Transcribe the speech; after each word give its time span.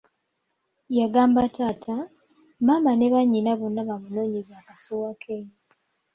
Yagamba 0.99 1.41
taata, 1.55 1.95
maama 2.65 2.91
ne 2.95 3.07
bannyina 3.13 3.51
bonna 3.59 3.81
bamunonyeze 3.89 4.53
akasuwa 4.61 5.11
ke. 5.21 5.37